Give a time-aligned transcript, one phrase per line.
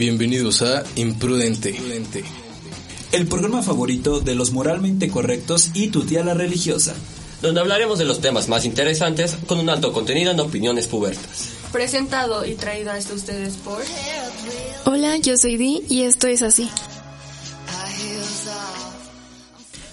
[0.00, 1.74] Bienvenidos a Imprudente.
[3.12, 6.94] El programa favorito de los moralmente correctos y tu tía la religiosa.
[7.42, 11.50] Donde hablaremos de los temas más interesantes con un alto contenido en opiniones pubertas.
[11.70, 13.82] Presentado y traído hasta ustedes por...
[14.86, 16.70] Hola, yo soy Di y esto es así.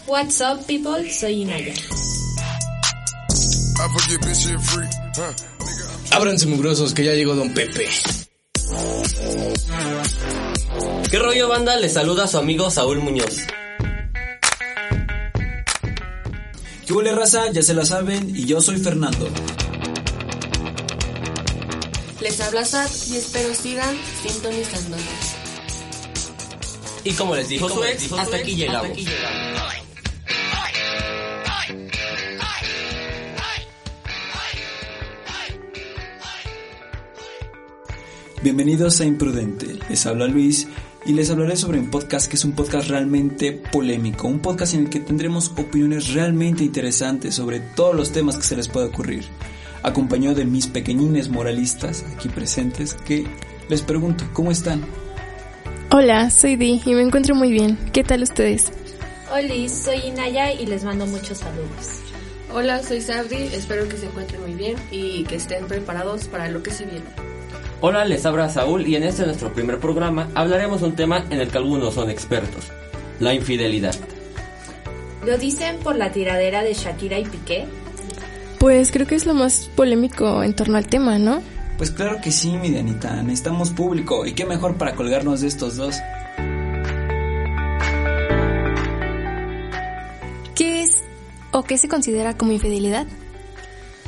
[0.07, 1.11] What's up, people?
[1.11, 1.73] Soy Inaya.
[6.11, 7.89] Ábranse mugrosos que ya llegó Don Pepe.
[11.09, 11.77] ¿Qué rollo banda?
[11.77, 13.37] Les saluda su amigo Saúl Muñoz.
[16.85, 17.51] ¿Qué huele raza?
[17.51, 19.27] Ya se la saben y yo soy Fernando.
[22.21, 25.05] Les habla Sad y espero sigan sintonizándonos.
[27.03, 28.97] Y como les dijo su ex, hasta aquí llegamos.
[38.47, 39.77] Bienvenidos a Imprudente.
[39.89, 40.69] Les habla Luis
[41.05, 44.85] y les hablaré sobre un podcast que es un podcast realmente polémico, un podcast en
[44.85, 49.25] el que tendremos opiniones realmente interesantes sobre todos los temas que se les pueda ocurrir,
[49.83, 53.27] acompañado de mis pequeñines moralistas aquí presentes que
[53.67, 54.81] les pregunto, ¿cómo están?
[55.91, 57.77] Hola, soy Di y me encuentro muy bien.
[57.91, 58.71] ¿Qué tal ustedes?
[59.29, 61.99] Hola, soy Inaya y les mando muchos saludos.
[62.53, 66.63] Hola, soy Sabri, espero que se encuentren muy bien y que estén preparados para lo
[66.63, 67.36] que se viene.
[67.79, 71.39] Hola, les habla Saúl y en este nuestro primer programa hablaremos de un tema en
[71.39, 72.71] el que algunos son expertos,
[73.19, 73.93] la infidelidad.
[75.23, 77.65] ¿Lo dicen por la tiradera de Shakira y Piqué?
[78.59, 81.43] Pues creo que es lo más polémico en torno al tema, ¿no?
[81.77, 85.77] Pues claro que sí, mi Dianita, necesitamos público y qué mejor para colgarnos de estos
[85.77, 85.97] dos.
[90.55, 91.03] ¿Qué es
[91.51, 93.05] o qué se considera como infidelidad?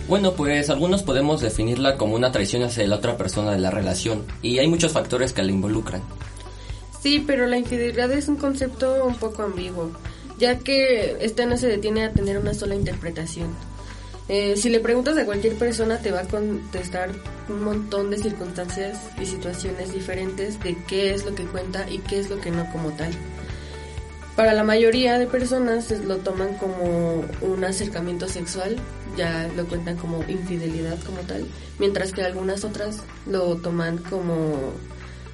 [0.10, 4.26] Bueno, pues algunos podemos definirla como una traición hacia la otra persona de la relación
[4.42, 6.02] y hay muchos factores que la involucran.
[7.00, 9.92] Sí, pero la infidelidad es un concepto un poco ambiguo,
[10.40, 13.50] ya que este no se detiene a tener una sola interpretación.
[14.30, 17.12] Eh, si le preguntas a cualquier persona te va a contestar
[17.48, 22.20] un montón de circunstancias y situaciones diferentes de qué es lo que cuenta y qué
[22.20, 23.12] es lo que no como tal.
[24.40, 28.78] Para la mayoría de personas lo toman como un acercamiento sexual,
[29.18, 31.46] ya lo cuentan como infidelidad como tal,
[31.78, 34.72] mientras que algunas otras lo toman como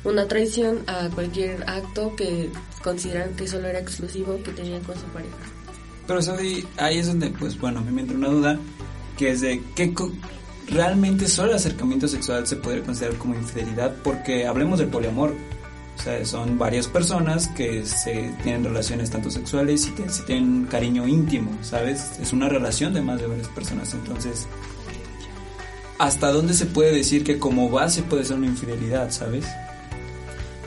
[0.05, 2.49] una traición a cualquier acto que
[2.83, 5.35] consideran que solo era exclusivo que tenían con su pareja.
[6.07, 8.59] Pero Saudi, ahí es donde, pues bueno, me entra una duda,
[9.19, 9.93] que es de qué
[10.67, 15.35] realmente solo el acercamiento sexual se podría considerar como infidelidad, porque hablemos del poliamor.
[15.97, 21.07] O sea, son varias personas que se tienen relaciones tanto sexuales y se tienen cariño
[21.07, 22.19] íntimo, ¿sabes?
[22.22, 23.94] Es una relación de más de varias personas.
[23.94, 24.45] Entonces,
[25.97, 29.45] ¿hasta dónde se puede decir que como base puede ser una infidelidad, ¿sabes?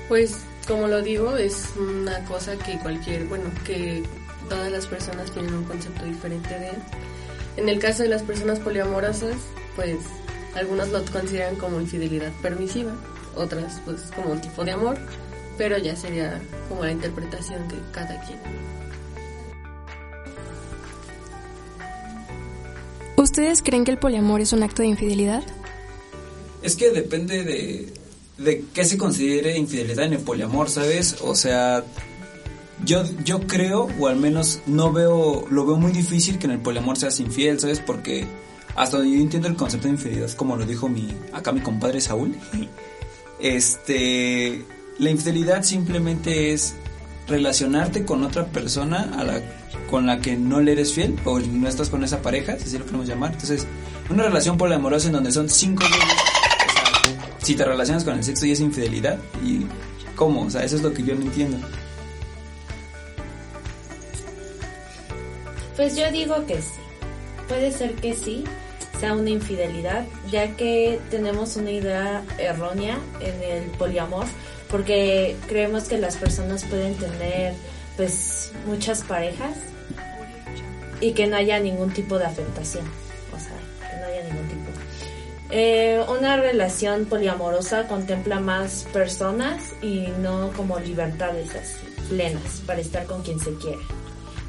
[0.09, 4.03] Pues, como lo digo, es una cosa que cualquier, bueno, que
[4.49, 6.71] todas las personas tienen un concepto diferente de.
[7.57, 9.35] En el caso de las personas poliamorosas,
[9.77, 9.97] pues
[10.55, 12.93] algunas lo consideran como infidelidad permisiva,
[13.37, 14.99] otras pues como un tipo de amor,
[15.57, 18.39] pero ya sería como la interpretación de cada quien.
[23.17, 25.43] ¿Ustedes creen que el poliamor es un acto de infidelidad?
[26.63, 27.93] Es que depende de,
[28.39, 31.17] de qué se considere infidelidad en el poliamor, ¿sabes?
[31.23, 31.85] O sea,
[32.85, 36.61] yo, yo creo, o al menos no veo, lo veo muy difícil que en el
[36.61, 37.81] poliamor seas infiel, ¿sabes?
[37.81, 38.25] Porque
[38.77, 42.01] hasta donde yo entiendo el concepto de infidelidad, como lo dijo mi, acá mi compadre
[42.01, 42.37] Saúl,
[43.41, 44.65] este,
[44.99, 46.75] la infidelidad simplemente es
[47.27, 49.41] relacionarte con otra persona a la,
[49.91, 52.79] con la que no le eres fiel o no estás con esa pareja, si así
[52.79, 53.33] lo queremos llamar.
[53.33, 53.67] Entonces,
[54.11, 58.47] una relación poliamorosa en donde son cinco o sea, si te relacionas con el sexo
[58.47, 59.67] y es infidelidad, ¿y
[60.17, 60.43] cómo?
[60.43, 61.59] O sea, eso es lo que yo no entiendo.
[65.77, 66.81] Pues yo digo que sí.
[67.47, 68.45] Puede ser que sí
[68.99, 74.27] sea una infidelidad, ya que tenemos una idea errónea en el poliamor,
[74.71, 77.55] porque creemos que las personas pueden tener
[77.97, 79.57] pues muchas parejas
[81.01, 82.85] y que no haya ningún tipo de afectación.
[83.35, 84.59] o sea, que no haya ningún tipo.
[85.51, 93.07] Eh, una relación poliamorosa contempla más personas y no como libertades así, plenas para estar
[93.07, 93.79] con quien se quiere.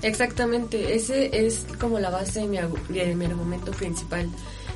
[0.01, 4.30] Exactamente, ese es como la base de mi, argumento principal.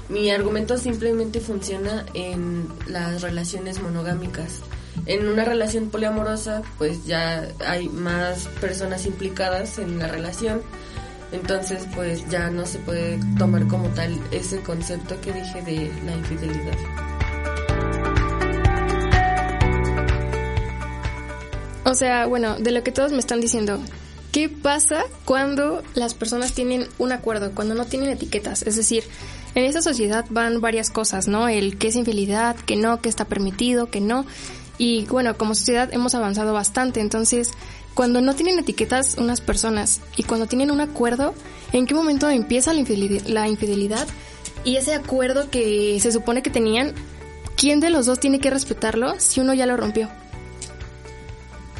[0.10, 4.60] Mi argumento simplemente funciona en las relaciones monogámicas.
[5.06, 10.62] En una relación poliamorosa, pues ya hay más personas implicadas en la relación,
[11.32, 16.16] entonces pues ya no se puede tomar como tal ese concepto que dije de la
[16.16, 16.78] infidelidad.
[21.86, 23.80] O sea, bueno, de lo que todos me están diciendo,
[24.34, 28.64] ¿qué pasa cuando las personas tienen un acuerdo, cuando no tienen etiquetas?
[28.64, 29.04] Es decir,
[29.56, 31.48] en esta sociedad van varias cosas, ¿no?
[31.48, 34.26] El qué es infidelidad, qué no, qué está permitido, qué no.
[34.80, 37.52] Y bueno, como sociedad hemos avanzado bastante, entonces
[37.94, 41.36] cuando no tienen etiquetas unas personas y cuando tienen un acuerdo,
[41.72, 44.08] ¿en qué momento empieza la infidelidad, la infidelidad?
[44.66, 46.94] Y ese acuerdo que se supone que tenían,
[47.56, 50.10] ¿quién de los dos tiene que respetarlo si uno ya lo rompió?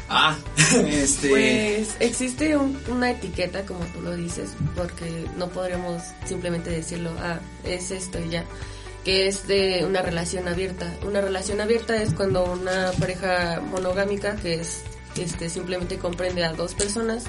[0.08, 0.36] Ah,
[0.86, 1.28] este...
[1.28, 7.38] Pues existe un- una etiqueta, como tú lo dices, porque no podríamos simplemente decirlo, ah,
[7.64, 8.44] es esto y ya,
[9.04, 10.92] que es de una relación abierta.
[11.06, 14.82] Una relación abierta es cuando una pareja monogámica, que es
[15.16, 17.24] este simplemente comprende a dos personas,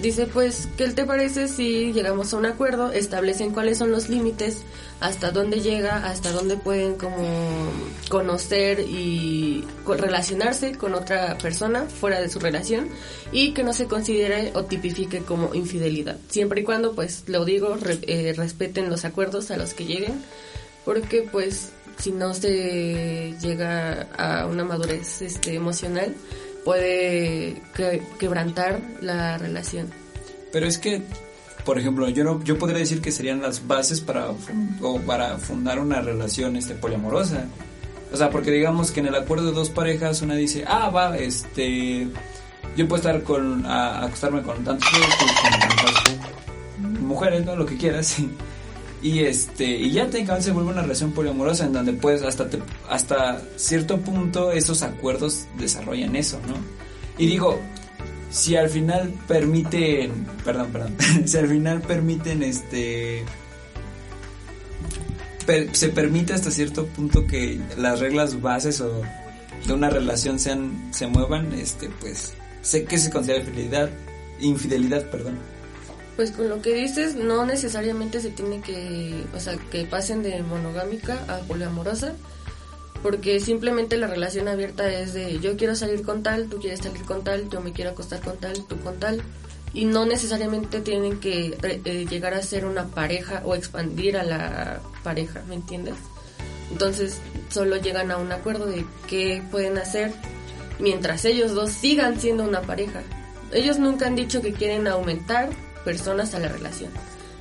[0.00, 4.58] dice pues, ¿qué te parece si llegamos a un acuerdo, establecen cuáles son los límites,
[5.00, 7.70] hasta dónde llega, hasta dónde pueden como
[8.08, 12.88] conocer y relacionarse con otra persona fuera de su relación
[13.32, 16.16] y que no se considere o tipifique como infidelidad.
[16.28, 20.22] Siempre y cuando, pues, lo digo, re- eh, respeten los acuerdos a los que lleguen,
[20.84, 26.14] porque pues si no se llega a una madurez este, emocional,
[26.64, 29.88] puede que- quebrantar la relación.
[30.52, 31.02] Pero es que,
[31.64, 34.28] por ejemplo, yo no, yo podría decir que serían las bases para,
[34.80, 37.46] o para fundar una relación este, poliamorosa.
[38.12, 41.16] O sea, porque digamos que en el acuerdo de dos parejas una dice, ah, va,
[41.16, 42.08] este,
[42.76, 47.56] yo puedo estar con, a, acostarme con tantos con tantas mujeres, ¿no?
[47.56, 48.16] Lo que quieras.
[49.02, 52.60] Y este, y ya técnicamente se vuelve una relación poliamorosa en donde puedes hasta te-
[52.88, 56.54] hasta cierto punto esos acuerdos desarrollan eso, ¿no?
[57.18, 57.58] Y digo,
[58.30, 60.96] si al final permiten, perdón, perdón,
[61.26, 63.24] si al final permiten este
[65.72, 69.02] se permite hasta cierto punto que las reglas bases o
[69.66, 72.32] de una relación sean se muevan, este pues
[72.62, 73.90] sé que se considera infidelidad,
[74.40, 75.38] infidelidad, perdón.
[76.22, 80.40] Pues con lo que dices, no necesariamente se tiene que, o sea, que pasen de
[80.44, 82.12] monogámica a poliamorosa,
[83.02, 87.02] porque simplemente la relación abierta es de yo quiero salir con tal, tú quieres salir
[87.02, 89.20] con tal, yo me quiero acostar con tal, tú con tal,
[89.74, 94.22] y no necesariamente tienen que eh, eh, llegar a ser una pareja o expandir a
[94.22, 95.96] la pareja, ¿me entiendes?
[96.70, 100.12] Entonces solo llegan a un acuerdo de qué pueden hacer
[100.78, 103.02] mientras ellos dos sigan siendo una pareja.
[103.50, 105.50] Ellos nunca han dicho que quieren aumentar
[105.84, 106.90] personas a la relación,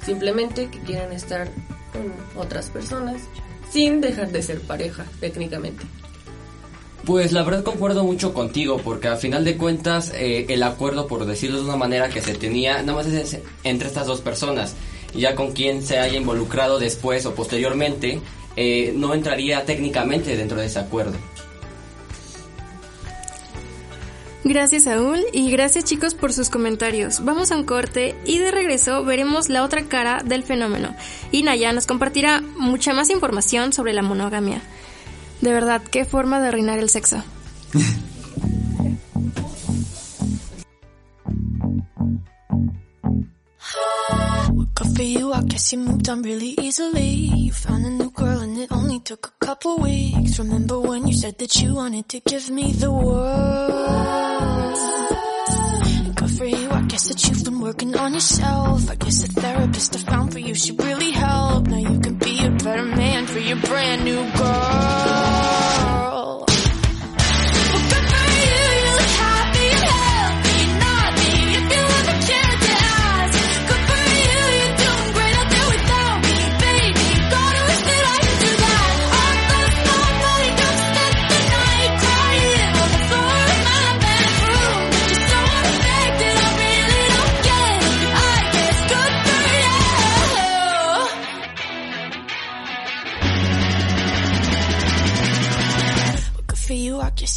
[0.05, 1.49] simplemente que quieren estar
[1.91, 3.21] con otras personas
[3.71, 5.85] sin dejar de ser pareja técnicamente.
[7.05, 11.25] Pues la verdad concuerdo mucho contigo, porque al final de cuentas eh, el acuerdo, por
[11.25, 14.75] decirlo de una manera que se tenía, nada más es entre estas dos personas.
[15.15, 18.21] Ya con quien se haya involucrado después o posteriormente,
[18.55, 21.13] eh, no entraría técnicamente dentro de ese acuerdo.
[24.43, 27.23] Gracias Saúl y gracias chicos por sus comentarios.
[27.23, 30.95] Vamos a un corte y de regreso veremos la otra cara del fenómeno.
[31.31, 34.61] Y Naya nos compartirá mucha más información sobre la monogamia.
[35.41, 37.23] De verdad, qué forma de reinar el sexo.
[57.71, 58.89] Working on yourself.
[58.89, 61.67] I guess the therapist I found for you should really help.
[61.67, 66.10] Now you can be a better man for your brand new girl.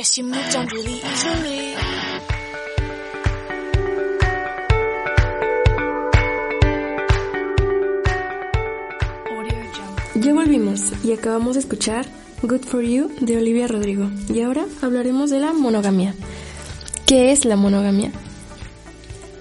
[0.00, 1.74] Guess you moved on really easily.
[10.14, 12.06] Ya volvimos y acabamos de escuchar
[12.42, 14.10] Good for You de Olivia Rodrigo.
[14.32, 16.14] Y ahora hablaremos de la monogamia.
[17.04, 18.10] ¿Qué es la monogamia?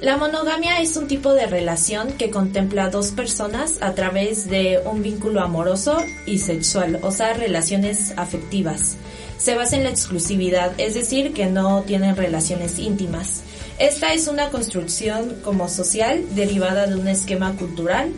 [0.01, 4.79] La monogamia es un tipo de relación que contempla a dos personas a través de
[4.85, 8.97] un vínculo amoroso y sexual, o sea, relaciones afectivas.
[9.39, 13.41] Se basa en la exclusividad, es decir, que no tienen relaciones íntimas.
[13.79, 18.11] Esta es una construcción como social derivada de un esquema cultural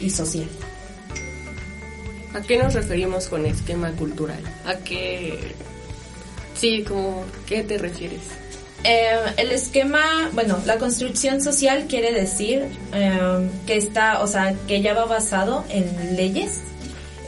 [0.00, 0.48] y social.
[2.34, 4.42] ¿A qué nos referimos con esquema cultural?
[4.66, 5.54] ¿A qué...
[6.54, 8.22] Sí, como, ¿qué te refieres?
[8.84, 14.82] Eh, el esquema, bueno, la construcción social quiere decir eh, que está, o sea, que
[14.82, 16.60] ya va basado en leyes.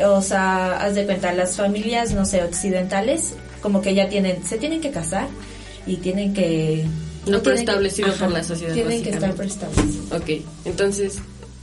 [0.05, 4.59] O sea, haz de cuenta, las familias, no sé, occidentales, como que ya tienen, se
[4.59, 5.29] tienen que casar
[5.87, 6.87] y tienen que...
[7.43, 10.13] Preestablecido por la sociedad, Tienen que estar preestablecidos.
[10.13, 11.19] Ok, entonces,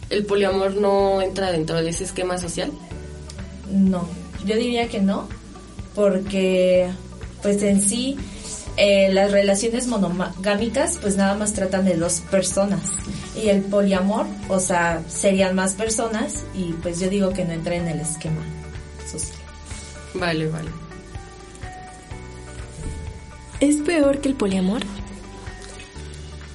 [0.09, 2.69] ¿el poliamor no entra dentro de ese esquema social?
[3.71, 4.09] No,
[4.45, 5.29] yo diría que no,
[5.95, 6.89] porque
[7.41, 8.17] pues en sí
[8.77, 12.81] eh, las relaciones monogámicas pues nada más tratan de dos personas
[13.35, 17.75] y el poliamor, o sea, serían más personas y pues yo digo que no entra
[17.75, 18.41] en el esquema
[19.09, 19.39] social.
[20.13, 20.69] Vale, vale.
[23.59, 24.81] ¿Es peor que el poliamor?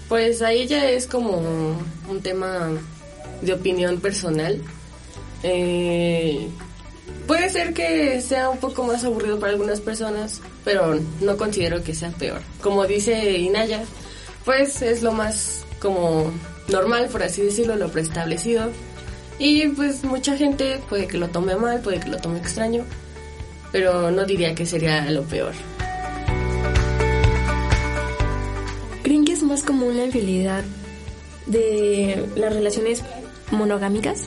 [0.09, 1.39] Pues ahí ya es como
[2.09, 2.71] un tema
[3.43, 4.63] de opinión personal.
[5.43, 6.49] Eh,
[7.27, 11.95] puede ser que sea un poco más aburrido para algunas personas, pero no considero que
[11.95, 12.41] sea peor.
[12.63, 13.85] Como dice Inaya,
[14.45, 16.33] pues es lo más como
[16.69, 18.71] normal, por así decirlo, lo preestablecido.
[19.39, 22.85] Y pues mucha gente puede que lo tome mal, puede que lo tome extraño,
[23.71, 25.53] pero no diría que sería lo peor.
[29.03, 30.65] ¿Creen que es más común la infidelidad
[31.47, 33.03] de las relaciones
[33.51, 34.25] monogámicas?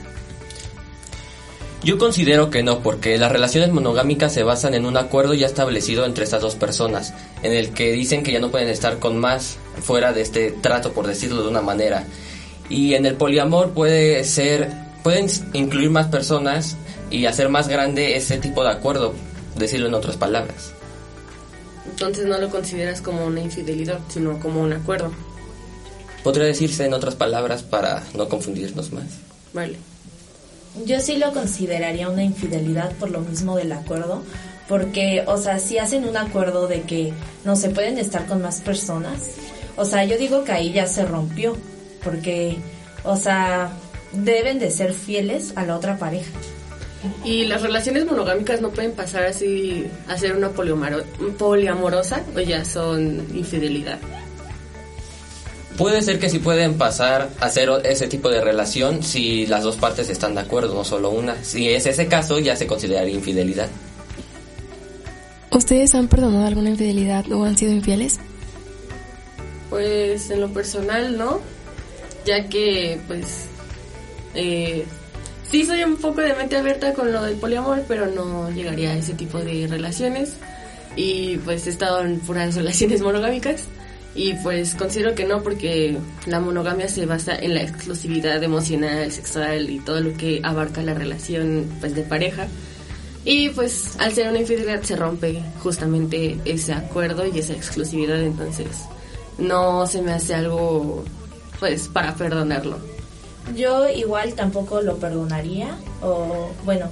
[1.83, 6.05] Yo considero que no, porque las relaciones monogámicas se basan en un acuerdo ya establecido
[6.05, 9.57] entre estas dos personas, en el que dicen que ya no pueden estar con más
[9.81, 12.05] fuera de este trato, por decirlo de una manera.
[12.71, 14.71] Y en el poliamor puede ser,
[15.03, 16.77] pueden incluir más personas
[17.09, 19.13] y hacer más grande ese tipo de acuerdo,
[19.57, 20.71] decirlo en otras palabras.
[21.85, 25.11] Entonces no lo consideras como una infidelidad, sino como un acuerdo.
[26.23, 29.05] Podría decirse en otras palabras para no confundirnos más.
[29.53, 29.75] Vale.
[30.85, 34.23] Yo sí lo consideraría una infidelidad por lo mismo del acuerdo,
[34.69, 37.11] porque, o sea, si hacen un acuerdo de que
[37.43, 39.31] no se pueden estar con más personas,
[39.75, 41.57] o sea, yo digo que ahí ya se rompió,
[42.03, 42.57] porque,
[43.03, 43.71] o sea,
[44.13, 46.31] deben de ser fieles a la otra pareja.
[47.25, 51.03] ¿Y las relaciones monogámicas no pueden pasar así a ser una poliamoro-
[51.37, 53.97] poliamorosa o ya son infidelidad?
[55.77, 59.77] Puede ser que sí pueden pasar a hacer ese tipo de relación si las dos
[59.77, 61.43] partes están de acuerdo, no solo una.
[61.43, 63.67] Si es ese caso, ya se consideraría infidelidad.
[65.49, 68.19] ¿Ustedes han perdonado alguna infidelidad o han sido infieles?
[69.69, 71.39] Pues en lo personal no,
[72.25, 73.47] ya que pues
[74.33, 74.85] eh,
[75.49, 78.95] sí soy un poco de mente abierta con lo del poliamor, pero no llegaría a
[78.95, 80.35] ese tipo de relaciones.
[80.95, 83.63] Y pues he estado en puras relaciones monogámicas.
[84.13, 89.69] Y pues considero que no porque la monogamia se basa en la exclusividad emocional, sexual
[89.69, 92.47] y todo lo que abarca la relación pues de pareja.
[93.23, 98.67] Y pues al ser una infidelidad se rompe justamente ese acuerdo y esa exclusividad, entonces
[99.37, 101.05] no se me hace algo
[101.61, 102.79] pues para perdonarlo.
[103.55, 106.87] Yo igual tampoco lo perdonaría o bueno,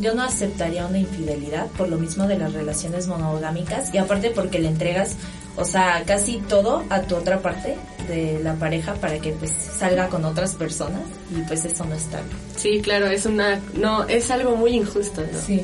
[0.00, 4.60] yo no aceptaría una infidelidad por lo mismo de las relaciones monogámicas y aparte porque
[4.60, 5.16] le entregas,
[5.56, 7.76] o sea, casi todo a tu otra parte
[8.08, 11.02] de la pareja para que pues salga con otras personas
[11.36, 12.20] y pues eso no está.
[12.56, 15.40] Sí, claro, es una no es algo muy injusto, ¿no?
[15.44, 15.60] Sí.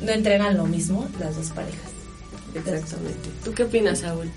[0.00, 1.90] No entregan lo mismo las dos parejas.
[2.54, 3.28] Exactamente.
[3.44, 4.30] ¿Tú qué opinas, Saúl?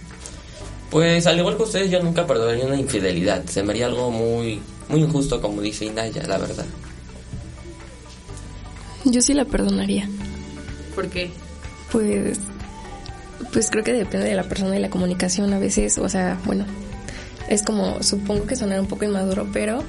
[0.91, 3.45] Pues al igual que ustedes, yo nunca perdonaría una infidelidad.
[3.45, 6.65] Se me haría algo muy, muy injusto, como dice Inaya, la verdad.
[9.05, 10.09] Yo sí la perdonaría.
[10.93, 11.31] ¿Por qué?
[11.91, 12.39] Pues,
[13.53, 16.65] pues creo que depende de la persona y la comunicación a veces, o sea, bueno,
[17.49, 19.83] es como, supongo que sonar un poco inmaduro, pero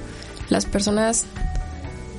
[0.49, 1.25] las personas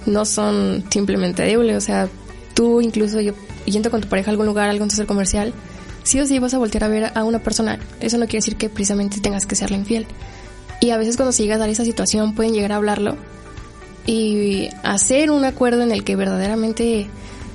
[0.04, 2.08] no son simplemente débiles, o sea,
[2.54, 3.32] tú incluso yo,
[3.64, 5.54] yendo con tu pareja a algún lugar, a algún centro comercial,
[6.04, 8.56] sí o sí vas a voltear a ver a una persona, eso no quiere decir
[8.56, 10.06] que precisamente tengas que serle infiel.
[10.80, 13.16] Y a veces cuando se llega a dar esa situación pueden llegar a hablarlo
[14.06, 17.08] y hacer un acuerdo en el que verdaderamente,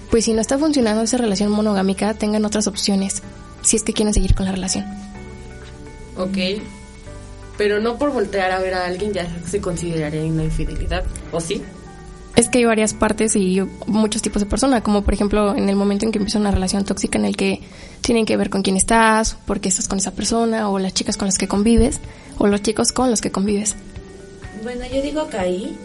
[0.10, 3.22] pues si no está funcionando esa relación monogámica, tengan otras opciones,
[3.62, 4.86] si es que quieren seguir con la relación.
[6.18, 6.38] Ok.
[7.58, 11.62] Pero no por voltear a ver a alguien ya se consideraría una infidelidad, ¿o sí?
[12.36, 15.76] Es que hay varias partes y muchos tipos de personas, como por ejemplo en el
[15.76, 17.62] momento en que empieza una relación tóxica en el que
[18.02, 21.18] tienen que ver con quién estás, por qué estás con esa persona, o las chicas
[21.18, 22.00] con las que convives,
[22.38, 23.76] o los chicos con los que convives.
[24.64, 25.78] Bueno, yo digo que ahí,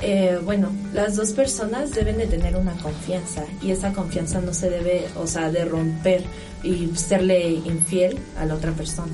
[0.00, 4.70] eh, bueno, las dos personas deben de tener una confianza y esa confianza no se
[4.70, 6.24] debe, o sea, de romper
[6.62, 9.12] y serle infiel a la otra persona.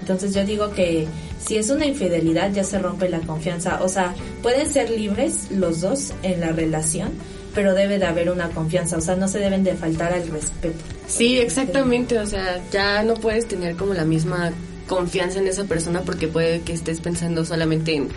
[0.00, 1.06] Entonces yo digo que
[1.44, 3.80] si es una infidelidad ya se rompe la confianza.
[3.82, 7.12] O sea, pueden ser libres los dos en la relación,
[7.54, 8.96] pero debe de haber una confianza.
[8.96, 10.78] O sea, no se deben de faltar al respeto.
[11.06, 12.18] Sí, exactamente.
[12.18, 14.52] O sea, ya no puedes tener como la misma
[14.86, 18.08] confianza en esa persona porque puede que estés pensando solamente en,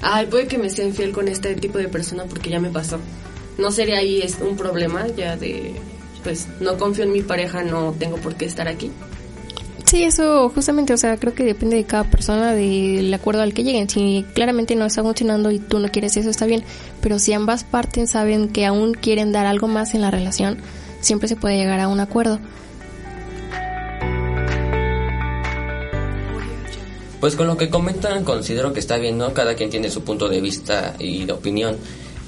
[0.00, 2.98] ay, puede que me sea infiel con este tipo de persona porque ya me pasó.
[3.58, 5.74] No sería ahí un problema ya de,
[6.22, 8.90] pues, no confío en mi pareja, no tengo por qué estar aquí.
[9.92, 13.62] Sí, eso justamente, o sea, creo que depende de cada persona, del acuerdo al que
[13.62, 13.90] lleguen.
[13.90, 16.64] Si claramente no está funcionando y tú no quieres eso, está bien.
[17.02, 20.56] Pero si ambas partes saben que aún quieren dar algo más en la relación,
[21.02, 22.40] siempre se puede llegar a un acuerdo.
[27.20, 29.34] Pues con lo que comentan considero que está bien, ¿no?
[29.34, 31.76] Cada quien tiene su punto de vista y de opinión.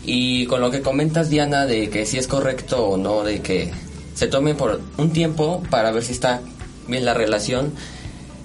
[0.05, 3.73] Y con lo que comentas, Diana, de que si es correcto o no, de que
[4.15, 6.43] se tomen por un tiempo para ver si está
[6.89, 7.73] bien la relación,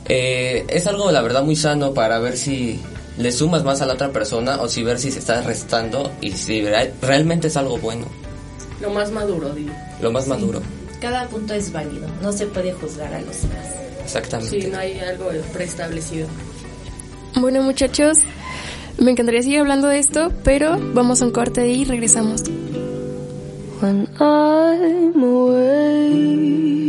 [0.05, 2.79] eh, es algo, la verdad, muy sano para ver si
[3.17, 6.31] le sumas más a la otra persona o si ver si se está restando y
[6.31, 8.05] si real- realmente es algo bueno,
[8.81, 9.73] Lo más maduro, digo.
[10.01, 10.61] lo más maduro.
[11.01, 13.67] Cada punto es válido, no se puede juzgar a los demás.
[14.03, 14.61] Exactamente.
[14.61, 16.27] Sí, no hay algo preestablecido.
[17.35, 18.17] Bueno, muchachos,
[18.97, 22.41] me encantaría seguir hablando de esto, pero vamos a un corte y regresamos.
[23.81, 26.88] When I'm away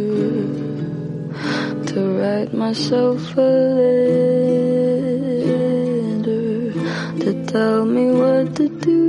[2.01, 5.13] to write myself a letter
[7.21, 9.01] to tell me what to do.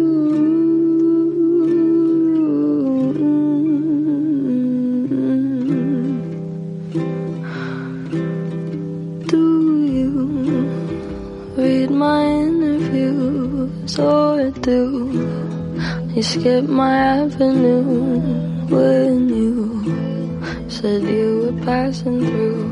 [9.33, 9.45] Do
[9.97, 10.11] you
[11.57, 14.81] read my interviews or do
[16.15, 17.81] you skip my avenue
[18.69, 19.57] when you
[20.69, 22.72] said you were passing through?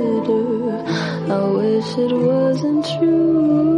[1.61, 3.70] Wish it wasn't true.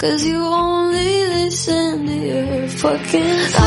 [0.00, 3.59] Cause you only listen to your fucking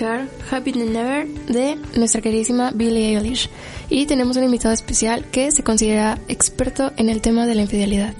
[0.00, 3.50] escuchar Happy Than Never de nuestra queridísima Billie Eilish
[3.90, 8.14] y tenemos un invitado especial que se considera experto en el tema de la infidelidad.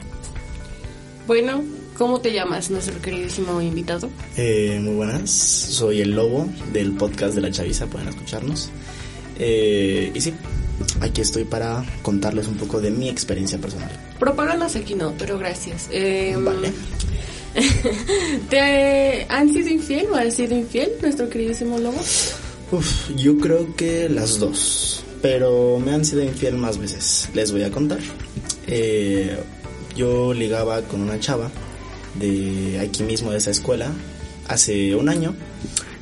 [1.27, 1.63] Bueno,
[1.97, 4.11] ¿cómo te llamas, nuestro queridísimo invitado?
[4.37, 8.69] Eh, muy buenas, soy el lobo del podcast de la Chaviza, pueden escucharnos.
[9.39, 10.35] Eh, y sí,
[11.01, 13.91] aquí estoy para contarles un poco de mi experiencia personal.
[14.19, 15.89] Propagandas aquí no, pero gracias.
[15.91, 16.73] Eh, Vale.
[18.51, 21.99] ¿Te han sido infiel o has sido infiel, nuestro queridísimo lobo?
[22.73, 27.29] Uf, yo creo que las dos, pero me han sido infiel más veces.
[27.35, 27.99] Les voy a contar.
[28.67, 29.37] Eh,
[29.97, 31.51] yo ligaba con una chava
[32.15, 33.91] de aquí mismo de esa escuela
[34.47, 35.35] hace un año.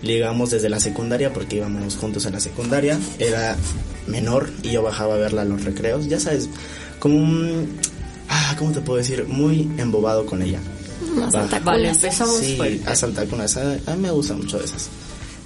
[0.02, 2.98] Ligamos desde la secundaria porque íbamos juntos a la secundaria.
[3.18, 3.56] Era
[4.06, 6.06] menor y yo bajaba a verla a los recreos.
[6.06, 6.48] Ya sabes,
[6.98, 7.78] como un...
[8.28, 9.24] Ah, ¿Cómo te puedo decir?
[9.26, 10.60] Muy embobado con ella.
[11.20, 11.40] Va.
[11.42, 12.88] alta Vale, empezamos Sí, fuerte.
[12.88, 13.72] a saltar con esa.
[13.86, 14.88] A mí me gustan mucho esas.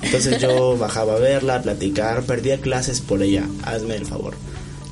[0.03, 3.45] Entonces yo bajaba a verla, a platicar, perdía clases por ella.
[3.65, 4.35] Hazme el favor.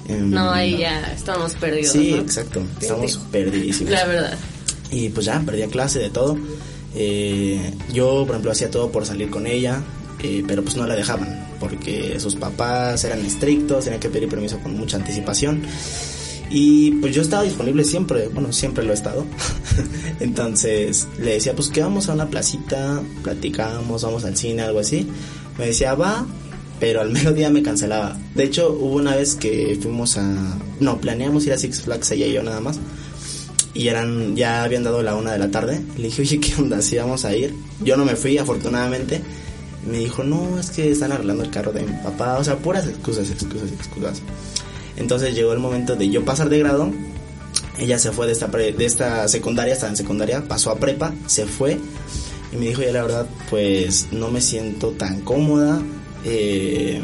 [0.09, 1.93] Em, No, ahí ya estamos perdidos.
[1.93, 2.23] Sí, ¿no?
[2.23, 2.63] exacto.
[2.81, 3.93] Estamos perdidísimos.
[3.93, 4.39] La verdad.
[4.91, 6.37] Y pues ya, perdía clase de todo.
[6.95, 9.81] Eh, yo, por ejemplo, hacía todo por salir con ella,
[10.23, 14.59] eh, pero pues no la dejaban, porque sus papás eran estrictos, tenían que pedir permiso
[14.59, 15.63] con mucha anticipación.
[16.51, 19.25] Y pues yo estaba disponible siempre, bueno, siempre lo he estado.
[20.21, 25.07] Entonces le decía, pues que vamos a una placita, platicamos, vamos al cine, algo así.
[25.59, 26.27] Me decía, va,
[26.81, 28.19] pero al mediodía me cancelaba.
[28.35, 30.59] De hecho, hubo una vez que fuimos a...
[30.81, 32.81] No, planeamos ir a Six Flags ella y yo nada más.
[33.73, 35.81] Y eran, ya habían dado la una de la tarde.
[35.97, 36.83] Le dije, oye, ¿qué onda?
[36.83, 37.55] ¿Sí vamos a ir?
[37.85, 39.21] Yo no me fui, afortunadamente.
[39.89, 42.39] Me dijo, no, es que están arreglando el carro de mi papá.
[42.39, 44.23] O sea, puras excusas, excusas, excusas.
[44.97, 46.91] Entonces llegó el momento de yo pasar de grado.
[47.79, 51.15] Ella se fue de esta, pre- de esta secundaria, estaba en secundaria, pasó a prepa,
[51.27, 51.79] se fue.
[52.53, 55.81] Y me dijo, ya la verdad, pues no me siento tan cómoda.
[56.25, 57.01] Eh,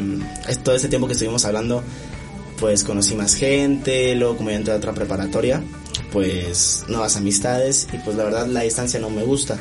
[0.63, 1.81] todo este tiempo que estuvimos hablando,
[2.59, 4.13] pues conocí más gente.
[4.15, 5.63] Luego, como ya entré a otra preparatoria,
[6.11, 7.87] pues nuevas amistades.
[7.93, 9.57] Y pues la verdad, la distancia no me gusta.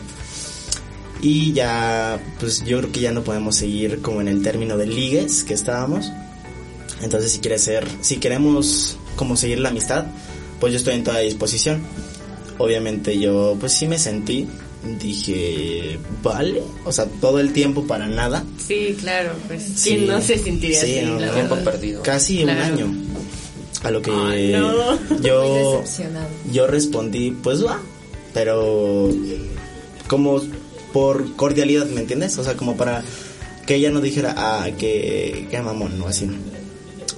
[1.22, 4.86] Y ya, pues yo creo que ya no podemos seguir como en el término de
[4.86, 6.12] ligues que estábamos.
[7.02, 10.06] Entonces, si quiere ser, si queremos como seguir la amistad,
[10.60, 11.82] pues yo estoy en toda disposición.
[12.58, 14.48] Obviamente yo, pues sí me sentí,
[14.98, 18.44] dije, vale, o sea, todo el tiempo para nada.
[18.66, 19.90] Sí, claro, pues Sí.
[19.90, 22.02] quién no se sentiría Sí, así, no, la Tiempo perdido.
[22.02, 22.58] Casi Claro.
[22.58, 22.94] un año.
[23.82, 24.72] A lo que Ay, no.
[25.20, 26.28] Yo decepcionado.
[26.50, 27.78] yo respondí, pues va,
[28.32, 29.10] pero
[30.08, 30.40] como
[30.92, 32.38] por cordialidad, ¿me entiendes?
[32.38, 33.04] O sea, como para
[33.66, 36.26] que ella no dijera, ah, que, que mamón, no así.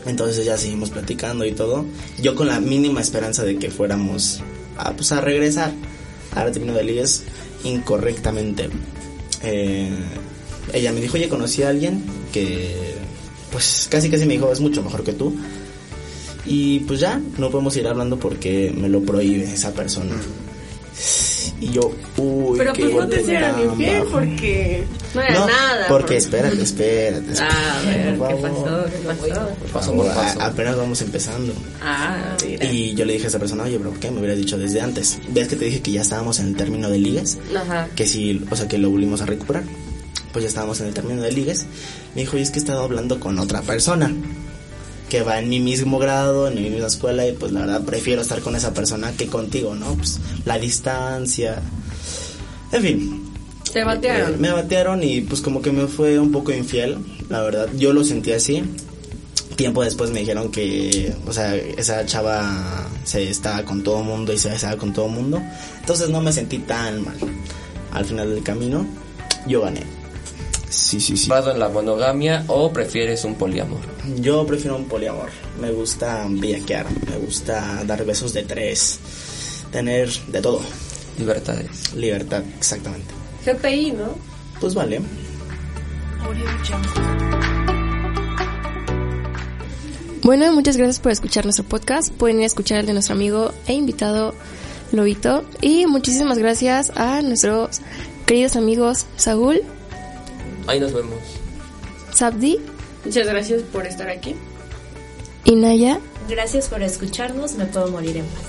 [0.07, 1.85] Entonces ya seguimos platicando y todo.
[2.21, 4.41] Yo con la mínima esperanza de que fuéramos
[4.77, 5.73] a, pues, a regresar
[6.35, 7.25] al término de ligues
[7.65, 8.69] incorrectamente.
[9.43, 9.91] Eh,
[10.73, 12.95] ella me dijo, oye, conocí a alguien que,
[13.51, 15.35] pues casi casi me dijo, es mucho mejor que tú.
[16.47, 20.15] Y pues ya, no podemos ir hablando porque me lo prohíbe esa persona.
[21.61, 25.87] Y yo, uy, Pero qué pues no te hicieron infiel porque no era No, nada.
[25.89, 27.33] Porque por- espérate, espérate.
[27.33, 28.85] espérate, Ah, a ver, ¿qué pasó?
[28.87, 29.49] ¿Qué pasó?
[29.73, 30.41] Paso por A- paso.
[30.43, 31.53] apenas vamos empezando.
[31.83, 32.65] Ah, mira.
[32.65, 35.19] Y yo le dije a esa persona, oye, ¿por qué me hubieras dicho desde antes?
[35.29, 37.39] ¿Ves que te dije que ya estábamos en el término de ligas?
[37.57, 37.89] Ajá.
[37.95, 39.65] Que si, o sea, que lo volvimos a recuperar.
[40.33, 41.67] Pues ya estábamos en el término de ligas.
[42.15, 44.13] Me dijo, y es que he estado hablando con otra persona
[45.09, 48.21] que va en mi mismo grado, en mi misma escuela, y pues la verdad prefiero
[48.23, 49.95] estar con esa persona que contigo, ¿no?
[49.95, 51.61] Pues la distancia.
[52.73, 53.23] En fin,
[53.73, 54.35] Se batearon.
[54.35, 57.69] eh, me batearon y pues como que me fue un poco infiel, la verdad.
[57.77, 58.63] Yo lo sentí así.
[59.57, 64.39] Tiempo después me dijeron que, o sea, esa chava se estaba con todo mundo y
[64.39, 65.43] se besaba con todo mundo.
[65.81, 67.17] Entonces no me sentí tan mal.
[67.93, 68.87] Al final del camino,
[69.49, 69.83] yo gané.
[70.69, 71.29] Sí, sí, sí.
[71.29, 73.81] ¿Basado en la monogamia o prefieres un poliamor?
[74.17, 75.31] Yo prefiero un poliamor.
[75.61, 78.99] Me gusta bellaquear, me gusta dar besos de tres,
[79.73, 80.61] tener de todo.
[81.19, 81.95] Libertades.
[81.95, 83.13] Libertad, exactamente.
[83.45, 84.15] GPI, ¿no?
[84.61, 85.01] Pues vale.
[90.23, 92.13] Bueno, muchas gracias por escuchar nuestro podcast.
[92.13, 94.35] Pueden ir a escuchar el de nuestro amigo e invitado
[94.93, 95.45] Lobito.
[95.61, 97.81] Y muchísimas gracias a nuestros
[98.27, 99.63] queridos amigos Saúl,
[100.69, 101.19] Ahí nos vemos.
[102.15, 102.59] Sabdi
[103.05, 104.35] Muchas gracias por estar aquí.
[105.45, 105.99] y Naya.
[106.29, 108.43] Gracias por escucharnos, me puedo morir en paz.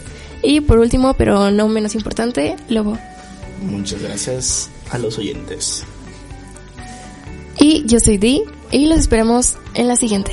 [0.44, 2.98] Y por último, pero no menos importante, Lobo.
[3.62, 5.84] Muchas gracias a los oyentes.
[7.58, 10.32] Y yo soy Di y los esperamos en la siguiente.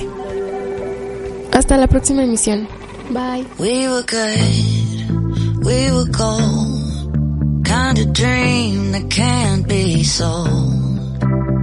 [1.53, 2.68] Hasta la próxima emisión.
[3.11, 3.46] Bye.
[3.59, 7.64] We were good, we were gold.
[7.64, 10.76] Kind of dream that can't be sold.